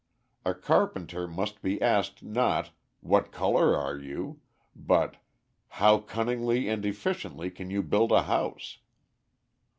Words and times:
A 0.43 0.55
carpenter 0.55 1.27
must 1.27 1.61
be 1.61 1.79
asked, 1.79 2.23
not 2.23 2.71
"What 3.01 3.31
colour 3.31 3.77
are 3.77 3.99
you?" 3.99 4.39
but 4.75 5.17
"How 5.77 5.99
cunningly 5.99 6.67
and 6.67 6.83
efficiently 6.87 7.51
can 7.51 7.69
you 7.69 7.83
build 7.83 8.11
a 8.11 8.23
house?" 8.23 8.79